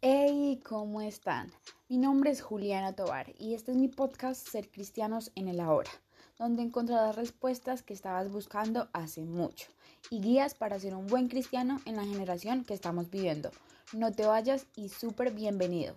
[0.00, 1.50] Hey, ¿cómo están?
[1.88, 5.90] Mi nombre es Juliana Tobar y este es mi podcast Ser Cristianos en el Ahora,
[6.38, 9.66] donde encontrarás respuestas que estabas buscando hace mucho
[10.08, 13.50] y guías para ser un buen cristiano en la generación que estamos viviendo.
[13.92, 15.96] No te vayas y súper bienvenidos.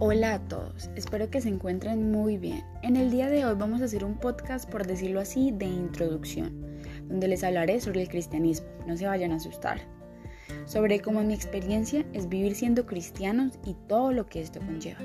[0.00, 2.62] Hola a todos, espero que se encuentren muy bien.
[2.82, 6.62] En el día de hoy vamos a hacer un podcast, por decirlo así, de introducción,
[7.08, 9.80] donde les hablaré sobre el cristianismo, no se vayan a asustar,
[10.66, 15.00] sobre cómo mi experiencia es vivir siendo cristianos y todo lo que esto conlleva.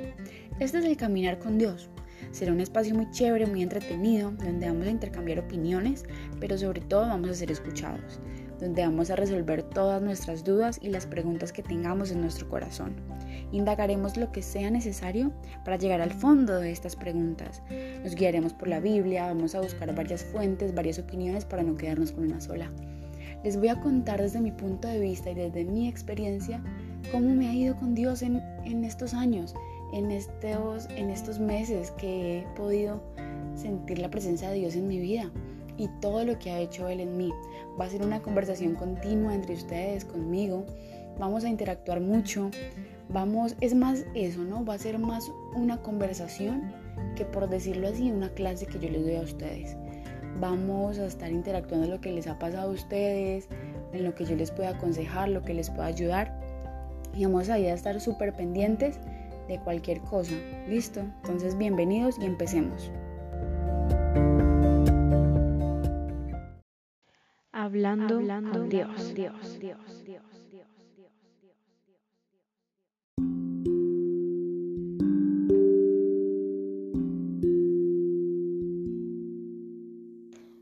[0.59, 1.89] Este es el caminar con Dios.
[2.31, 6.05] Será un espacio muy chévere, muy entretenido, donde vamos a intercambiar opiniones,
[6.39, 8.19] pero sobre todo vamos a ser escuchados,
[8.59, 12.95] donde vamos a resolver todas nuestras dudas y las preguntas que tengamos en nuestro corazón.
[13.51, 15.31] Indagaremos lo que sea necesario
[15.63, 17.61] para llegar al fondo de estas preguntas.
[18.03, 22.11] Nos guiaremos por la Biblia, vamos a buscar varias fuentes, varias opiniones para no quedarnos
[22.11, 22.69] con una sola.
[23.43, 26.61] Les voy a contar desde mi punto de vista y desde mi experiencia
[27.11, 28.41] cómo me ha ido con Dios en,
[28.83, 29.55] estos años,
[29.93, 33.01] en estos, en estos meses que he podido
[33.55, 35.31] sentir la presencia de Dios en mi vida
[35.79, 37.31] y todo lo que ha hecho Él en mí.
[37.79, 40.65] Va a ser una conversación continua entre ustedes, conmigo.
[41.17, 42.51] Vamos a interactuar mucho,
[43.09, 44.63] vamos, es más eso, ¿no?
[44.63, 46.71] Va a ser más una conversación
[47.15, 49.75] que por decirlo así, una clase que yo les doy a ustedes.
[50.39, 53.47] Vamos a estar interactuando en lo que les ha pasado a ustedes,
[53.93, 56.39] en lo que yo les pueda aconsejar, lo que les pueda ayudar.
[57.13, 58.99] Y vamos a ir a estar súper pendientes
[59.47, 60.35] de cualquier cosa.
[60.67, 61.01] ¿Listo?
[61.01, 62.91] Entonces bienvenidos y empecemos.
[67.79, 70.25] Hablando, Hablando Dios, Dios, Dios, Dios.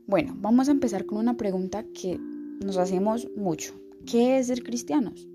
[0.06, 2.20] Bueno, vamos a empezar con una pregunta que
[2.64, 3.74] nos hacemos mucho.
[4.06, 5.26] ¿Qué es ser cristianos?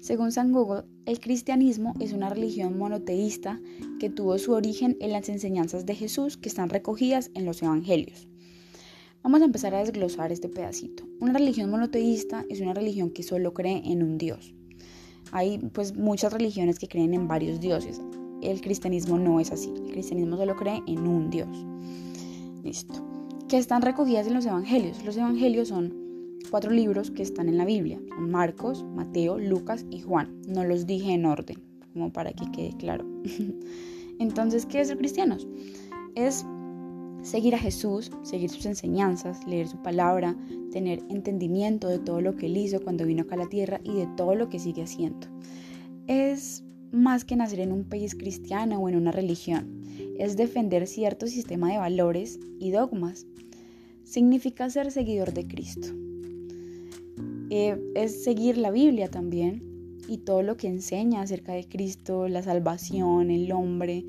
[0.00, 3.60] Según San Google, el cristianismo es una religión monoteísta
[4.00, 8.29] que tuvo su origen en las enseñanzas de Jesús que están recogidas en los evangelios.
[9.22, 11.04] Vamos a empezar a desglosar este pedacito.
[11.20, 14.54] Una religión monoteísta es una religión que solo cree en un Dios.
[15.32, 18.00] Hay pues muchas religiones que creen en varios dioses.
[18.42, 19.72] El cristianismo no es así.
[19.76, 21.66] El cristianismo solo cree en un Dios.
[22.64, 23.10] Listo
[23.50, 25.04] que están recogidas en los evangelios.
[25.04, 25.92] Los evangelios son
[26.50, 28.00] cuatro libros que están en la Biblia.
[28.08, 30.40] Son Marcos, Mateo, Lucas y Juan.
[30.46, 31.60] No los dije en orden,
[31.92, 33.04] como para que quede claro.
[34.20, 35.48] Entonces, ¿qué es ser cristianos?
[36.14, 36.46] Es
[37.22, 40.36] seguir a Jesús, seguir sus enseñanzas, leer su palabra,
[40.72, 43.94] tener entendimiento de todo lo que él hizo cuando vino acá a la tierra y
[43.94, 45.26] de todo lo que sigue haciendo.
[46.06, 49.82] Es más que nacer en un país cristiano o en una religión,
[50.18, 53.26] es defender cierto sistema de valores y dogmas
[54.04, 55.88] significa ser seguidor de Cristo.
[57.50, 59.62] Eh, es seguir la Biblia también
[60.08, 64.04] y todo lo que enseña acerca de Cristo, la salvación, el hombre.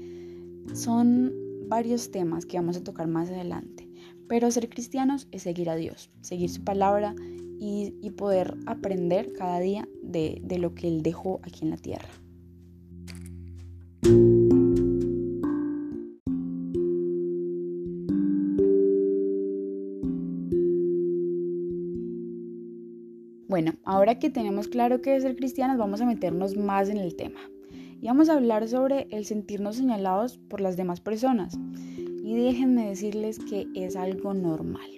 [0.73, 1.41] Son
[1.71, 3.87] varios temas que vamos a tocar más adelante.
[4.27, 7.15] Pero ser cristianos es seguir a Dios, seguir su palabra
[7.59, 12.09] y, poder aprender cada día de lo que Él dejó aquí en la tierra.
[23.47, 27.15] Bueno, ahora que tenemos claro qué es ser cristianos, vamos a meternos más en el
[27.15, 27.50] tema.
[28.01, 31.59] Y vamos a hablar sobre el sentirnos señalados por las demás personas.
[32.23, 34.89] Y déjenme decirles que es algo normal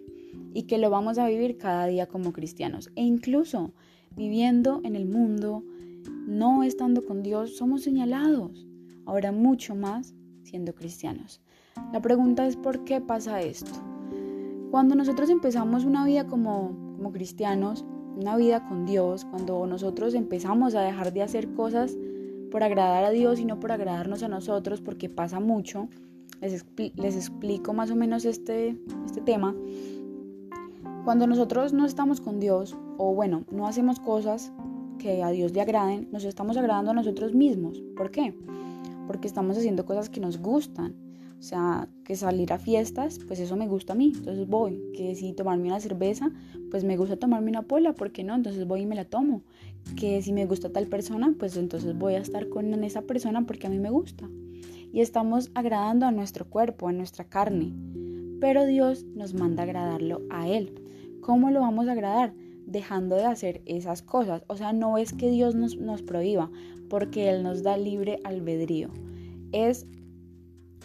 [0.54, 2.92] y que lo vamos a vivir cada día como cristianos.
[2.96, 3.74] E incluso
[4.16, 5.66] viviendo en el mundo,
[6.28, 8.66] no estando con Dios, somos señalados.
[9.06, 11.42] Ahora mucho más siendo cristianos.
[11.92, 13.72] La pregunta es ¿por qué pasa esto?
[14.72, 17.84] Cuando nosotros empezamos una vida como, como cristianos,
[18.16, 21.98] una vida con Dios, cuando nosotros empezamos a dejar de hacer cosas
[22.54, 25.90] por agradar a Dios y no por agradarnos a nosotros, porque pasa mucho,
[26.40, 26.64] les,
[26.96, 28.78] les explico más o menos este,
[29.08, 29.56] este tema.
[31.04, 34.54] Cuando nosotros no estamos con Dios, o bueno, no hacemos cosas
[35.00, 37.82] que a Dios le agraden, nos estamos agradando a nosotros mismos.
[37.98, 38.36] ¿Por qué?
[39.08, 40.94] Porque estamos haciendo cosas que nos gustan,
[41.44, 44.82] o sea, que salir a fiestas, pues eso me gusta a mí, entonces voy.
[44.96, 46.32] Que si tomarme una cerveza,
[46.72, 48.34] pues me gusta tomarme una pola, ¿por qué no?
[48.34, 49.44] Entonces voy y me la tomo.
[49.98, 53.68] Que si me gusta tal persona, pues entonces voy a estar con esa persona porque
[53.68, 54.30] a mí me gusta.
[54.94, 57.74] Y estamos agradando a nuestro cuerpo, a nuestra carne.
[58.40, 60.82] Pero Dios nos manda agradarlo a Él.
[61.20, 62.34] ¿Cómo lo vamos a agradar?
[62.66, 64.46] Dejando de hacer esas cosas.
[64.48, 66.50] O sea, no es que Dios nos, nos prohíba,
[66.90, 68.92] porque Él nos da libre albedrío.
[69.52, 69.86] Es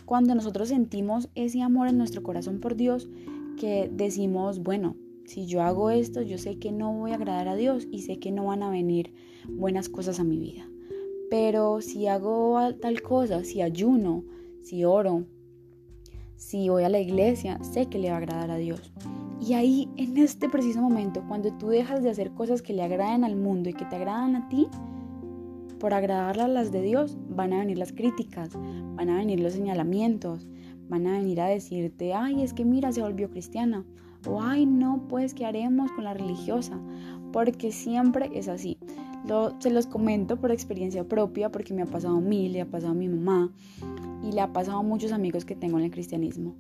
[0.09, 3.11] cuando nosotros sentimos ese amor en nuestro corazón por Dios,
[3.59, 4.97] que decimos, bueno,
[5.27, 8.19] si yo hago esto, yo sé que no voy a agradar a Dios y sé
[8.19, 9.13] que no van a venir
[9.47, 10.67] buenas cosas a mi vida.
[11.29, 14.25] Pero si hago tal cosa, si ayuno,
[14.63, 15.27] si oro,
[16.37, 18.91] si voy a la iglesia, sé que le va a agradar a Dios.
[19.47, 23.25] Y ahí, en este preciso momento, cuando tú dejas de hacer cosas que le agradan
[23.25, 24.69] al mundo y que te agradan a ti,
[25.79, 29.53] por agradar a las de Dios, van a venir las críticas, van a venir los
[29.53, 30.47] señalamientos,
[30.89, 33.85] van a venir a decirte, ay, es que mira, se volvió cristiana.
[34.27, 36.79] O ay, no, pues, ¿qué haremos con la religiosa?
[37.33, 38.79] Porque siempre es así.
[39.61, 42.93] se los comento por experiencia propia, porque me ha pasado a mí, le ha pasado
[42.93, 43.53] a mi mamá
[44.23, 46.57] y le ha pasado a muchos amigos que tengo en el cristianismo.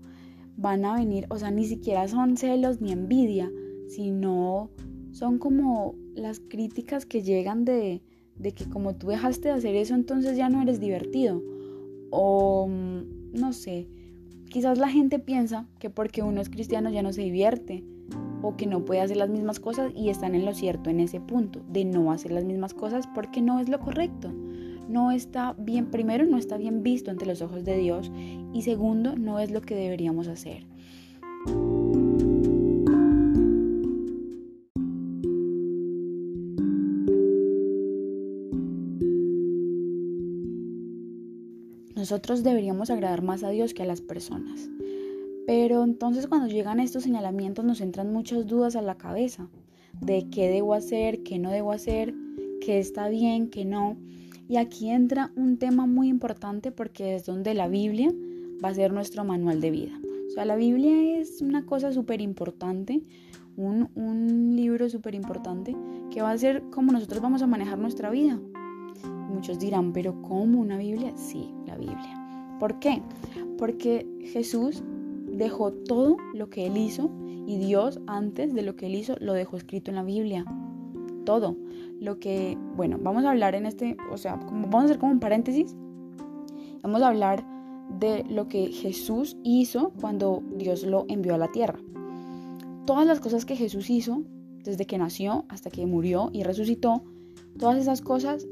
[0.56, 3.50] Van a venir, o sea, ni siquiera son celos ni envidia,
[3.88, 4.70] sino
[5.12, 8.03] son como las críticas que llegan de,
[8.38, 11.43] de que como tú dejaste de hacer eso, entonces ya no eres divertido.
[12.11, 13.88] O mm, no sé,
[14.49, 17.85] quizás la gente piensa que porque uno es cristiano ya no se divierte
[18.43, 21.20] o que no puede hacer las mismas cosas y están en lo cierto en ese
[21.20, 24.32] punto de no hacer las mismas cosas porque no es lo correcto.
[24.88, 28.11] No está bien, primero no está bien visto ante los ojos de Dios
[28.55, 30.64] y segundo no es lo que deberíamos hacer.
[42.08, 44.70] Nosotros deberíamos agradar más a Dios que a las personas.
[45.46, 49.50] Pero entonces cuando llegan estos señalamientos nos entran muchas dudas a la cabeza
[50.00, 52.14] de qué debo hacer, qué no debo hacer,
[52.62, 53.99] qué está bien, qué no.
[54.49, 58.10] Y aquí entra un tema muy importante porque es donde la Biblia
[58.64, 60.00] va a ser nuestro manual de vida.
[60.28, 63.02] O sea, la Biblia es una cosa súper importante,
[63.58, 65.76] un, un libro súper importante
[66.10, 68.40] que va a ser cómo nosotros vamos a manejar nuestra vida.
[69.29, 71.13] Muchos dirán, pero ¿cómo una Biblia?
[71.17, 72.57] Sí, la Biblia.
[72.59, 73.03] ¿Por qué?
[73.57, 74.83] Porque Jesús
[75.27, 77.11] dejó todo lo que él hizo
[77.47, 80.45] y Dios antes de lo que él hizo lo dejó escrito en la Biblia.
[81.25, 81.57] Todo.
[82.01, 85.21] Lo que, bueno, vamos a hablar en este, o sea, vamos a hacer como un
[85.21, 85.77] paréntesis.
[86.83, 87.45] Vamos a hablar
[87.99, 91.79] de lo que Jesús hizo cuando Dios lo envió a la tierra.
[92.87, 94.23] Todas las cosas que Jesús hizo,
[94.65, 97.03] desde que nació hasta que murió y resucitó,
[97.59, 98.47] todas esas cosas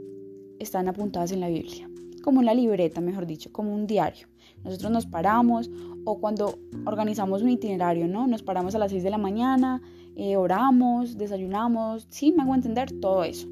[0.58, 1.88] están apuntadas en la Biblia,
[2.22, 4.28] como una libreta, mejor dicho, como un diario.
[4.64, 5.70] Nosotros nos paramos
[6.04, 8.26] o cuando organizamos un itinerario, ¿no?
[8.26, 9.82] Nos paramos a las 6 de la mañana,
[10.16, 13.48] eh, oramos, desayunamos, sí, me hago entender todo eso.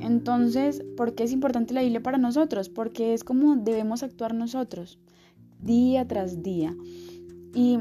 [0.00, 2.68] Entonces, ¿por qué es importante la Biblia para nosotros?
[2.68, 4.98] Porque es como debemos actuar nosotros,
[5.60, 6.74] día tras día.
[7.54, 7.78] Y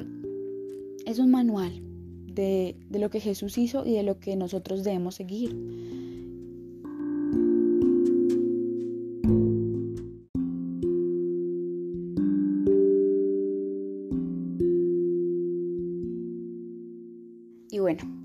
[1.06, 1.82] es un manual
[2.26, 5.56] de, de lo que Jesús hizo y de lo que nosotros debemos seguir.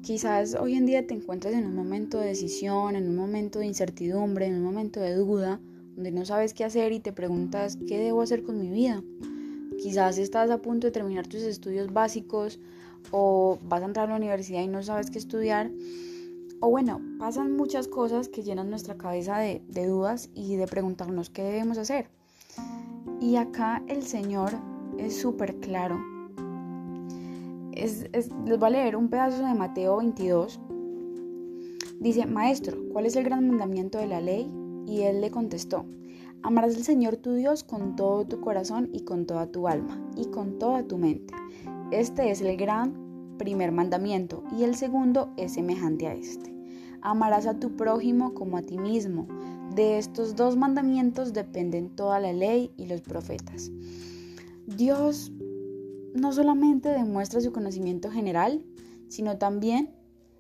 [0.03, 3.65] Quizás hoy en día te encuentres en un momento de decisión, en un momento de
[3.67, 5.59] incertidumbre, en un momento de duda,
[5.95, 9.03] donde no sabes qué hacer y te preguntas qué debo hacer con mi vida.
[9.79, 12.61] Quizás estás a punto de terminar tus estudios básicos
[13.11, 15.71] o vas a entrar a la universidad y no sabes qué estudiar.
[16.61, 21.31] O bueno, pasan muchas cosas que llenan nuestra cabeza de, de dudas y de preguntarnos
[21.31, 22.11] qué debemos hacer.
[23.19, 24.53] Y acá el Señor
[24.99, 26.18] es súper claro
[27.79, 30.61] les voy a leer un pedazo de Mateo 22.
[32.01, 34.51] Dice, Maestro, ¿cuál es el gran mandamiento de la ley?
[34.87, 35.85] Y él le contestó,
[36.43, 40.27] amarás al Señor tu Dios con todo tu corazón y con toda tu alma y
[40.27, 41.35] con toda tu mente.
[41.91, 46.55] Este es el gran primer mandamiento y el segundo es semejante a este.
[47.01, 49.29] Amarás a tu prójimo como a ti mismo.
[49.75, 53.70] De estos dos mandamientos dependen toda la ley y los profetas.
[54.67, 55.32] Dios
[56.20, 58.65] no solamente demuestra su conocimiento general,
[59.08, 59.94] sino también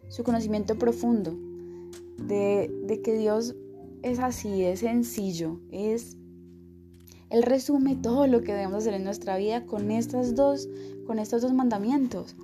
[0.08, 1.36] su conocimiento profundo
[2.18, 3.54] de, que Dios
[4.02, 6.16] es así, es sencillo, es
[7.30, 10.66] él resume todo lo que debemos hacer en nuestra vida con estas dos,
[11.06, 12.34] con estos dos mandamientos.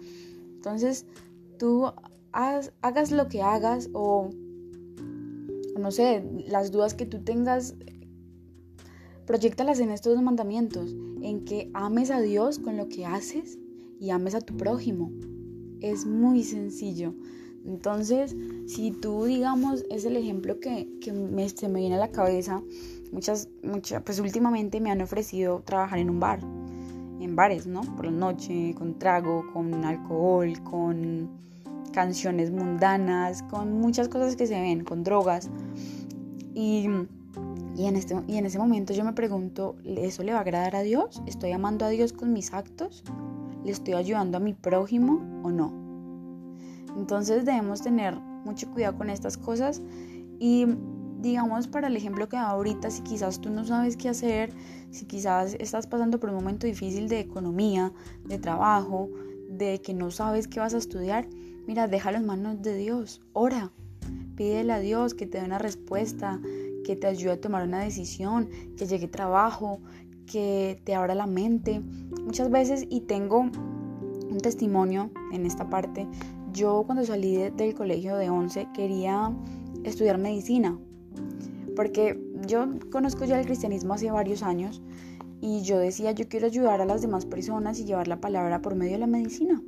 [0.56, 1.06] Entonces,
[1.58, 1.90] tú
[2.32, 4.28] hagas lo que hagas o
[5.78, 7.74] no sé, las dudas que tú tengas
[9.26, 13.58] Proyectalas en estos dos mandamientos, en que ames a Dios con lo que haces
[13.98, 15.10] y ames a tu prójimo.
[15.80, 17.14] Es muy sencillo.
[17.64, 22.62] Entonces, si tú, digamos, es el ejemplo que, me, se me viene a la cabeza,
[23.12, 26.40] muchas, muchas, pues últimamente me han ofrecido trabajar en un bar,
[27.20, 27.80] en bares, ¿no?
[27.96, 31.30] Por la noche, con trago, con alcohol, con
[31.92, 35.48] canciones mundanas, con muchas cosas que se ven, con drogas.
[36.52, 36.86] Y
[37.76, 40.76] y en, este, y en ese momento yo me pregunto, ¿eso le va a agradar
[40.76, 41.22] a Dios?
[41.26, 43.02] ¿Estoy amando a Dios con mis actos?
[43.64, 45.72] ¿Le estoy ayudando a mi prójimo o no?
[46.96, 48.14] Entonces debemos tener
[48.44, 49.82] mucho cuidado con estas cosas
[50.38, 50.66] y
[51.20, 54.52] digamos para el ejemplo que ahorita, si quizás tú no sabes qué hacer,
[54.90, 57.92] si quizás estás pasando por un momento difícil de economía,
[58.24, 59.08] de trabajo,
[59.48, 61.26] de que no sabes qué vas a estudiar,
[61.66, 63.72] mira, déjalo en manos de Dios, ora,
[64.36, 66.40] pídele a Dios que te dé una respuesta,
[66.84, 69.80] que te ayude a tomar una decisión, que llegue trabajo,
[70.30, 71.80] que te abra la mente.
[72.24, 76.06] Muchas veces, y tengo un testimonio en esta parte,
[76.52, 79.32] yo cuando salí del colegio de 11 quería
[79.82, 80.78] estudiar medicina,
[81.74, 84.82] porque yo conozco ya el cristianismo hace varios años
[85.40, 88.76] y yo decía, yo quiero ayudar a las demás personas y llevar la palabra por
[88.76, 89.62] medio de la medicina.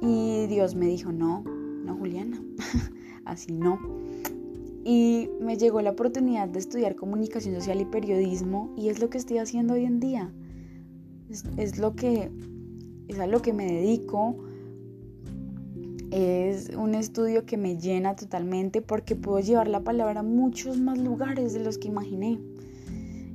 [0.00, 2.40] Y Dios me dijo, no, no, Juliana,
[3.24, 3.78] así no.
[4.84, 9.18] Y me llegó la oportunidad de estudiar comunicación social y periodismo y es lo que
[9.18, 10.32] estoy haciendo hoy en día.
[11.58, 12.30] Es, lo que,
[13.08, 14.36] es a lo que me dedico.
[16.10, 20.98] Es un estudio que me llena totalmente porque puedo llevar la palabra a muchos más
[20.98, 22.40] lugares de los que imaginé.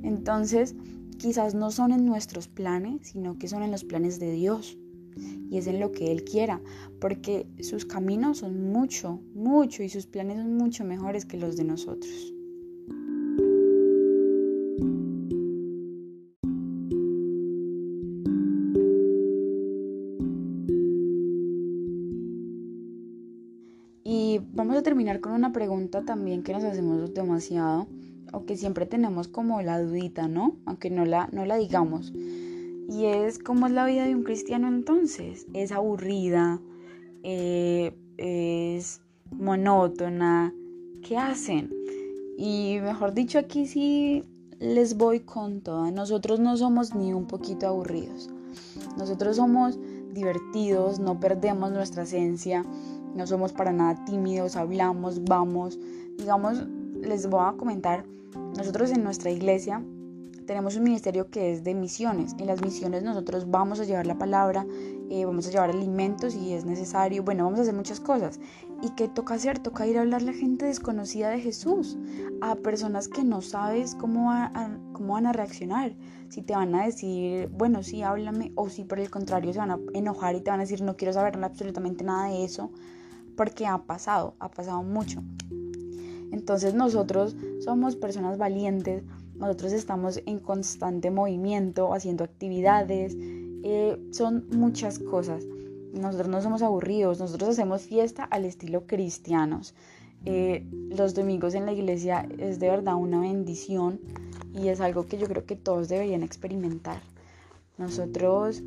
[0.01, 0.75] Entonces,
[1.19, 4.77] quizás no son en nuestros planes, sino que son en los planes de Dios
[5.49, 6.61] y es en lo que Él quiera,
[6.99, 11.63] porque sus caminos son mucho, mucho y sus planes son mucho mejores que los de
[11.63, 12.33] nosotros.
[24.03, 27.87] Y vamos a terminar con una pregunta también que nos hacemos demasiado
[28.33, 30.57] o que siempre tenemos como la dudita, ¿no?
[30.65, 32.11] Aunque no la, no la digamos.
[32.89, 35.47] Y es como es la vida de un cristiano entonces.
[35.53, 36.59] Es aburrida,
[37.23, 40.53] eh, es monótona.
[41.01, 41.71] ¿Qué hacen?
[42.37, 44.23] Y mejor dicho, aquí sí
[44.59, 45.91] les voy con toda.
[45.91, 48.29] Nosotros no somos ni un poquito aburridos.
[48.97, 49.79] Nosotros somos
[50.13, 52.65] divertidos, no perdemos nuestra esencia,
[53.15, 55.79] no somos para nada tímidos, hablamos, vamos.
[56.17, 56.65] Digamos,
[57.01, 58.05] les voy a comentar,
[58.55, 59.83] nosotros en nuestra iglesia
[60.45, 62.35] tenemos un ministerio que es de misiones.
[62.39, 64.65] En las misiones nosotros vamos a llevar la palabra,
[65.09, 68.39] eh, vamos a llevar alimentos si es necesario, bueno, vamos a hacer muchas cosas.
[68.81, 69.59] ¿Y qué toca hacer?
[69.59, 71.97] Toca ir a hablarle a gente desconocida de Jesús,
[72.41, 74.31] a personas que no sabes cómo,
[74.93, 75.95] cómo van a reaccionar.
[76.29, 79.71] Si te van a decir, bueno, sí, háblame, o si por el contrario se van
[79.71, 82.71] a enojar y te van a decir, no quiero saber absolutamente nada de eso,
[83.37, 85.23] porque ha pasado, ha pasado mucho.
[86.31, 89.03] Entonces nosotros somos personas valientes,
[89.35, 93.15] nosotros estamos en constante movimiento, haciendo actividades,
[93.63, 95.45] eh, son muchas cosas.
[95.93, 99.75] Nosotros no somos aburridos, nosotros hacemos fiesta al estilo cristianos.
[100.25, 103.99] Eh, los domingos en la iglesia es de verdad una bendición
[104.53, 107.01] y es algo que yo creo que todos deberían experimentar.
[107.77, 108.63] Nosotros,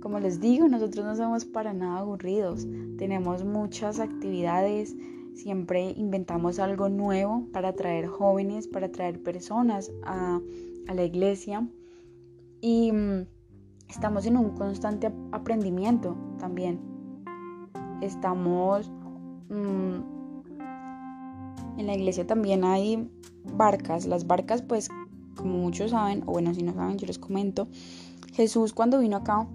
[0.00, 2.66] como les digo, nosotros no somos para nada aburridos.
[2.98, 4.94] Tenemos muchas actividades,
[5.38, 10.40] Siempre inventamos algo nuevo para atraer jóvenes, para atraer personas a,
[10.92, 11.64] la iglesia.
[12.60, 13.24] Y mm,
[13.88, 16.80] estamos en un constante aprendimiento también.
[18.02, 18.90] Estamos...
[19.48, 20.18] Mm,
[21.78, 23.08] en la iglesia también hay
[23.44, 24.06] barcas.
[24.06, 24.88] Las barcas, pues,
[25.36, 27.68] como muchos saben, o bueno, si no saben, yo les comento.
[28.32, 29.46] Jesús cuando vino acá,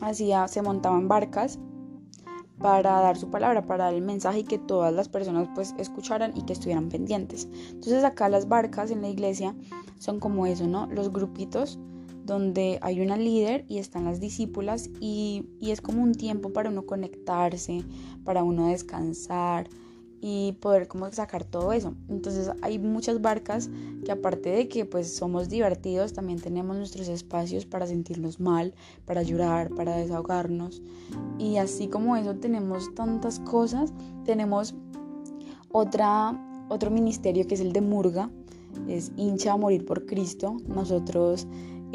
[0.00, 1.58] hacía, se montaba en barcas
[2.64, 6.32] para dar su palabra, para dar el mensaje y que todas las personas pues escucharan
[6.34, 7.46] y que estuvieran pendientes.
[7.68, 9.54] Entonces acá las barcas en la iglesia
[9.98, 10.86] son como eso, ¿no?
[10.86, 11.78] Los grupitos
[12.24, 16.70] donde hay una líder y están las discípulas y, y es como un tiempo para
[16.70, 17.84] uno conectarse,
[18.24, 19.68] para uno descansar,
[20.26, 21.92] y poder como sacar todo eso.
[22.08, 23.68] Entonces hay muchas barcas
[24.06, 28.72] que aparte de que pues somos divertidos, también tenemos nuestros espacios para sentirnos mal,
[29.04, 30.80] para llorar, para desahogarnos.
[31.38, 33.92] Y así como eso tenemos tantas cosas,
[34.24, 34.74] tenemos
[35.70, 38.30] otra, otro ministerio que es el de Murga,
[38.88, 40.56] es hincha a morir por Cristo.
[40.66, 41.46] Nosotros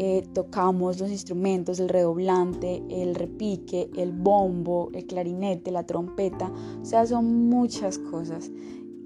[0.01, 6.85] eh, tocamos los instrumentos, el redoblante, el repique, el bombo, el clarinete, la trompeta, o
[6.85, 8.49] sea, son muchas cosas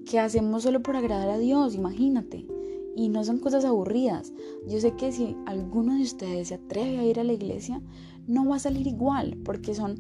[0.06, 2.46] que hacemos solo por agradar a Dios, imagínate.
[2.96, 4.34] Y no son cosas aburridas.
[4.68, 7.82] Yo sé que si alguno de ustedes se atreve a ir a la iglesia,
[8.28, 10.00] no va a salir igual, porque son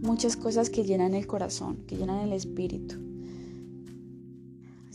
[0.00, 2.94] muchas cosas que llenan el corazón, que llenan el espíritu.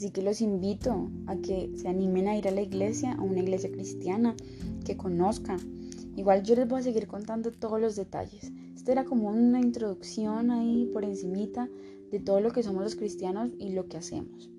[0.03, 3.39] Así que los invito a que se animen a ir a la iglesia, a una
[3.39, 4.35] iglesia cristiana,
[4.83, 5.61] que conozcan.
[6.17, 8.51] Igual yo les voy a seguir contando todos los detalles.
[8.75, 11.69] Esta era como una introducción ahí por encimita
[12.11, 14.51] de todo lo que somos los cristianos y lo que hacemos.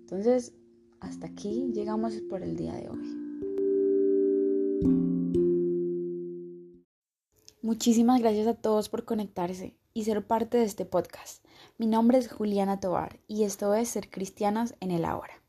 [0.00, 0.52] Entonces,
[0.98, 3.04] hasta aquí llegamos por el día de hoy.
[7.62, 9.77] Muchísimas gracias a todos por conectarse.
[9.94, 11.44] Y ser parte de este podcast.
[11.76, 15.42] Mi nombre es Juliana Tobar y esto es Ser Cristianas en el Ahora.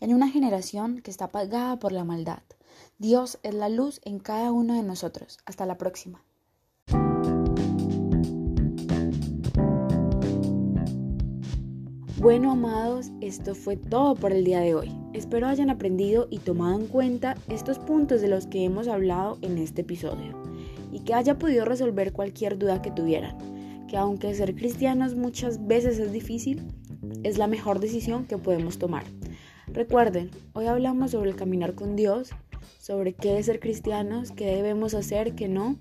[0.00, 2.42] En una generación que está apagada por la maldad,
[2.98, 5.38] Dios es la luz en cada uno de nosotros.
[5.46, 6.24] Hasta la próxima.
[12.24, 14.90] Bueno, amados, esto fue todo por el día de hoy.
[15.12, 19.58] Espero hayan aprendido y tomado en cuenta estos puntos de los que hemos hablado en
[19.58, 20.42] este episodio
[20.90, 23.36] y que haya podido resolver cualquier duda que tuvieran,
[23.94, 26.66] que aunque ser cristianos muchas veces es difícil,
[27.22, 29.04] es la mejor decisión que podemos tomar.
[29.68, 32.30] Recuerden, hoy hablamos sobre el caminar con Dios,
[32.80, 35.76] sobre qué es ser cristianos, qué debemos hacer, qué no,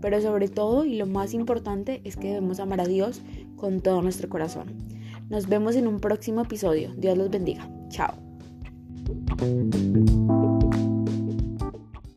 [0.00, 3.20] pero sobre todo y lo más importante es que debemos amar a Dios
[3.56, 4.68] con todo nuestro corazón.
[5.28, 6.94] Nos vemos en un próximo episodio.
[6.96, 7.68] Dios los bendiga.
[7.90, 8.14] Chao.